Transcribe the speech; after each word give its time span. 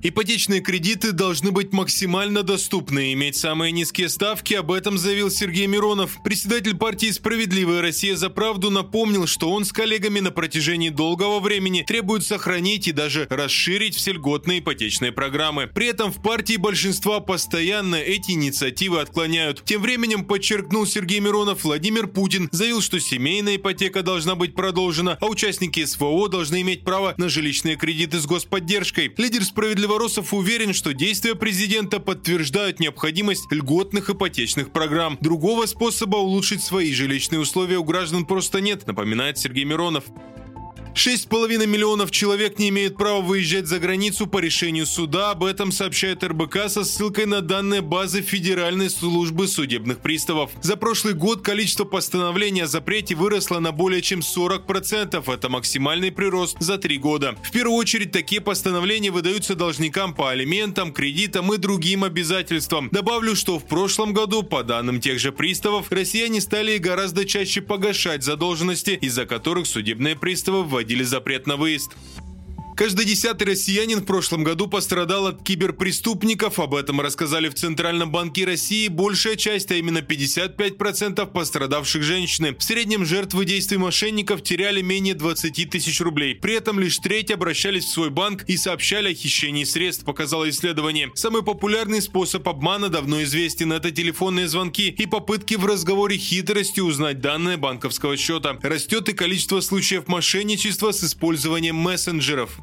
Ипотечные 0.00 0.60
кредиты 0.60 1.10
должны 1.10 1.50
быть 1.50 1.72
максимально 1.72 2.44
доступны 2.44 3.10
и 3.10 3.12
иметь 3.14 3.34
самые 3.34 3.72
низкие 3.72 4.08
ставки, 4.08 4.54
об 4.54 4.70
этом 4.70 4.96
заявил 4.96 5.28
Сергей 5.28 5.66
Миронов. 5.66 6.18
Председатель 6.22 6.76
партии 6.76 7.10
«Справедливая 7.10 7.82
Россия 7.82 8.14
за 8.14 8.30
правду» 8.30 8.70
напомнил, 8.70 9.26
что 9.26 9.50
он 9.50 9.64
с 9.64 9.72
коллегами 9.72 10.20
на 10.20 10.30
протяжении 10.30 10.90
долгого 10.90 11.40
времени 11.40 11.82
требует 11.82 12.24
сохранить 12.24 12.86
и 12.86 12.92
даже 12.92 13.26
расширить 13.28 13.96
все 13.96 14.12
льготные 14.12 14.60
ипотечные 14.60 15.10
программы. 15.10 15.66
При 15.66 15.88
этом 15.88 16.12
в 16.12 16.22
партии 16.22 16.56
большинства 16.56 17.18
постоянно 17.18 17.96
эти 17.96 18.30
инициативы 18.30 19.00
отклоняют. 19.00 19.64
Тем 19.64 19.82
временем, 19.82 20.24
подчеркнул 20.24 20.86
Сергей 20.86 21.18
Миронов, 21.18 21.64
Владимир 21.64 22.06
Путин 22.06 22.48
заявил, 22.52 22.82
что 22.82 23.00
семейная 23.00 23.56
ипотека 23.56 24.04
должна 24.04 24.36
быть 24.36 24.54
продолжена, 24.54 25.18
а 25.20 25.26
участники 25.26 25.84
СВО 25.84 26.28
должны 26.28 26.60
иметь 26.60 26.84
право 26.84 27.14
на 27.16 27.28
жилищные 27.28 27.74
кредиты 27.74 28.20
с 28.20 28.26
господдержкой. 28.26 29.12
Лидер 29.16 29.42
«Справедливой 29.42 29.87
Белорусов 29.88 30.34
уверен, 30.34 30.74
что 30.74 30.92
действия 30.92 31.34
президента 31.34 31.98
подтверждают 31.98 32.78
необходимость 32.78 33.50
льготных 33.50 34.10
ипотечных 34.10 34.70
программ. 34.70 35.16
Другого 35.22 35.64
способа 35.64 36.16
улучшить 36.16 36.62
свои 36.62 36.92
жилищные 36.92 37.40
условия 37.40 37.78
у 37.78 37.84
граждан 37.84 38.26
просто 38.26 38.60
нет, 38.60 38.86
напоминает 38.86 39.38
Сергей 39.38 39.64
Миронов. 39.64 40.04
6,5 40.98 41.64
миллионов 41.64 42.10
человек 42.10 42.58
не 42.58 42.70
имеют 42.70 42.96
права 42.96 43.20
выезжать 43.20 43.68
за 43.68 43.78
границу 43.78 44.26
по 44.26 44.38
решению 44.38 44.84
суда. 44.84 45.30
Об 45.30 45.44
этом 45.44 45.70
сообщает 45.70 46.24
РБК 46.24 46.68
со 46.68 46.82
ссылкой 46.82 47.26
на 47.26 47.40
данные 47.40 47.82
базы 47.82 48.20
Федеральной 48.20 48.90
службы 48.90 49.46
судебных 49.46 50.00
приставов. 50.00 50.50
За 50.60 50.74
прошлый 50.74 51.14
год 51.14 51.42
количество 51.42 51.84
постановлений 51.84 52.62
о 52.62 52.66
запрете 52.66 53.14
выросло 53.14 53.60
на 53.60 53.70
более 53.70 54.02
чем 54.02 54.20
40%. 54.20 55.32
Это 55.32 55.48
максимальный 55.48 56.10
прирост 56.10 56.56
за 56.58 56.78
три 56.78 56.98
года. 56.98 57.36
В 57.44 57.52
первую 57.52 57.76
очередь 57.76 58.10
такие 58.10 58.40
постановления 58.40 59.12
выдаются 59.12 59.54
должникам 59.54 60.16
по 60.16 60.30
алиментам, 60.30 60.92
кредитам 60.92 61.54
и 61.54 61.58
другим 61.58 62.02
обязательствам. 62.02 62.88
Добавлю, 62.90 63.36
что 63.36 63.60
в 63.60 63.68
прошлом 63.68 64.12
году, 64.12 64.42
по 64.42 64.64
данным 64.64 65.00
тех 65.00 65.20
же 65.20 65.30
приставов, 65.30 65.92
россияне 65.92 66.40
стали 66.40 66.78
гораздо 66.78 67.24
чаще 67.24 67.60
погашать 67.60 68.24
задолженности, 68.24 68.98
из-за 69.00 69.26
которых 69.26 69.68
судебные 69.68 70.16
приставы 70.16 70.64
вводили 70.64 70.87
вводили 70.88 71.02
запрет 71.02 71.46
на 71.46 71.56
выезд. 71.56 71.94
Каждый 72.78 73.06
десятый 73.06 73.44
россиянин 73.48 74.02
в 74.02 74.04
прошлом 74.04 74.44
году 74.44 74.68
пострадал 74.68 75.26
от 75.26 75.42
киберпреступников. 75.42 76.60
Об 76.60 76.76
этом 76.76 77.00
рассказали 77.00 77.48
в 77.48 77.54
Центральном 77.54 78.12
банке 78.12 78.44
России. 78.44 78.86
Большая 78.86 79.34
часть, 79.34 79.72
а 79.72 79.74
именно 79.74 79.98
55% 79.98 81.26
пострадавших 81.26 82.04
женщины. 82.04 82.54
В 82.56 82.62
среднем 82.62 83.04
жертвы 83.04 83.46
действий 83.46 83.78
мошенников 83.78 84.44
теряли 84.44 84.80
менее 84.80 85.14
20 85.14 85.68
тысяч 85.68 86.00
рублей. 86.00 86.36
При 86.36 86.54
этом 86.54 86.78
лишь 86.78 86.98
треть 86.98 87.32
обращались 87.32 87.84
в 87.84 87.90
свой 87.90 88.10
банк 88.10 88.44
и 88.44 88.56
сообщали 88.56 89.10
о 89.10 89.14
хищении 89.14 89.64
средств, 89.64 90.04
показало 90.04 90.48
исследование. 90.48 91.10
Самый 91.16 91.42
популярный 91.42 92.00
способ 92.00 92.48
обмана 92.48 92.90
давно 92.90 93.24
известен. 93.24 93.72
Это 93.72 93.90
телефонные 93.90 94.46
звонки 94.46 94.88
и 94.88 95.06
попытки 95.06 95.56
в 95.56 95.66
разговоре 95.66 96.16
хитрости 96.16 96.78
узнать 96.78 97.20
данные 97.20 97.56
банковского 97.56 98.16
счета. 98.16 98.56
Растет 98.62 99.08
и 99.08 99.14
количество 99.14 99.58
случаев 99.62 100.06
мошенничества 100.06 100.92
с 100.92 101.02
использованием 101.02 101.74
мессенджеров. 101.74 102.60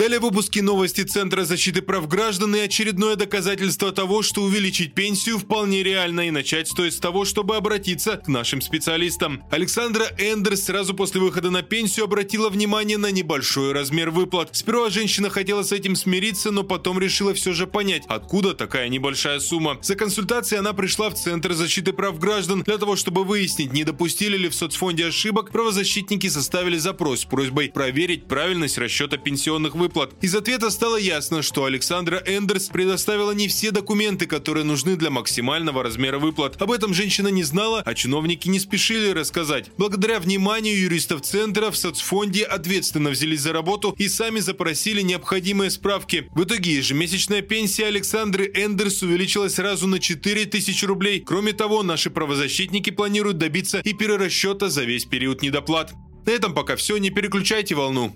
Далее 0.00 0.18
в 0.18 0.22
выпуске 0.22 0.62
новости 0.62 1.02
Центра 1.02 1.44
защиты 1.44 1.82
прав 1.82 2.08
граждан 2.08 2.56
и 2.56 2.60
очередное 2.60 3.16
доказательство 3.16 3.92
того, 3.92 4.22
что 4.22 4.40
увеличить 4.40 4.94
пенсию 4.94 5.38
вполне 5.38 5.82
реально 5.82 6.26
и 6.26 6.30
начать 6.30 6.68
стоит 6.68 6.94
с 6.94 6.98
того, 6.98 7.26
чтобы 7.26 7.54
обратиться 7.56 8.16
к 8.16 8.26
нашим 8.26 8.62
специалистам. 8.62 9.44
Александра 9.50 10.06
Эндерс 10.16 10.62
сразу 10.62 10.94
после 10.94 11.20
выхода 11.20 11.50
на 11.50 11.60
пенсию 11.60 12.06
обратила 12.06 12.48
внимание 12.48 12.96
на 12.96 13.10
небольшой 13.10 13.72
размер 13.72 14.08
выплат. 14.08 14.56
Сперва 14.56 14.88
женщина 14.88 15.28
хотела 15.28 15.64
с 15.64 15.70
этим 15.70 15.94
смириться, 15.94 16.50
но 16.50 16.62
потом 16.62 16.98
решила 16.98 17.34
все 17.34 17.52
же 17.52 17.66
понять, 17.66 18.04
откуда 18.08 18.54
такая 18.54 18.88
небольшая 18.88 19.38
сумма. 19.38 19.80
За 19.82 19.96
консультацией 19.96 20.60
она 20.60 20.72
пришла 20.72 21.10
в 21.10 21.14
Центр 21.16 21.52
защиты 21.52 21.92
прав 21.92 22.18
граждан 22.18 22.62
для 22.62 22.78
того, 22.78 22.96
чтобы 22.96 23.24
выяснить, 23.24 23.74
не 23.74 23.84
допустили 23.84 24.38
ли 24.38 24.48
в 24.48 24.54
соцфонде 24.54 25.08
ошибок, 25.08 25.50
правозащитники 25.50 26.28
составили 26.30 26.78
запрос 26.78 27.20
с 27.20 27.24
просьбой 27.26 27.68
проверить 27.68 28.24
правильность 28.24 28.78
расчета 28.78 29.18
пенсионных 29.18 29.74
выплат 29.74 29.89
выплат. 29.90 30.14
Из 30.20 30.36
ответа 30.36 30.70
стало 30.70 30.96
ясно, 30.96 31.42
что 31.42 31.64
Александра 31.64 32.22
Эндерс 32.24 32.68
предоставила 32.68 33.32
не 33.32 33.48
все 33.48 33.72
документы, 33.72 34.26
которые 34.26 34.64
нужны 34.64 34.94
для 34.94 35.10
максимального 35.10 35.82
размера 35.82 36.20
выплат. 36.20 36.62
Об 36.62 36.70
этом 36.70 36.94
женщина 36.94 37.26
не 37.26 37.42
знала, 37.42 37.82
а 37.84 37.94
чиновники 37.94 38.48
не 38.48 38.60
спешили 38.60 39.10
рассказать. 39.10 39.70
Благодаря 39.76 40.20
вниманию 40.20 40.78
юристов 40.78 41.22
Центра 41.22 41.72
в 41.72 41.76
соцфонде 41.76 42.44
ответственно 42.44 43.10
взялись 43.10 43.40
за 43.40 43.52
работу 43.52 43.92
и 43.98 44.08
сами 44.08 44.38
запросили 44.38 45.02
необходимые 45.02 45.70
справки. 45.72 46.28
В 46.36 46.44
итоге 46.44 46.76
ежемесячная 46.76 47.42
пенсия 47.42 47.86
Александры 47.86 48.48
Эндерс 48.54 49.02
увеличилась 49.02 49.54
сразу 49.54 49.88
на 49.88 49.98
4 49.98 50.46
тысячи 50.46 50.84
рублей. 50.84 51.20
Кроме 51.26 51.52
того, 51.52 51.82
наши 51.82 52.10
правозащитники 52.10 52.90
планируют 52.90 53.38
добиться 53.38 53.80
и 53.80 53.92
перерасчета 53.92 54.68
за 54.68 54.84
весь 54.84 55.04
период 55.04 55.42
недоплат. 55.42 55.92
На 56.26 56.30
этом 56.30 56.54
пока 56.54 56.76
все, 56.76 56.96
не 56.98 57.10
переключайте 57.10 57.74
волну. 57.74 58.14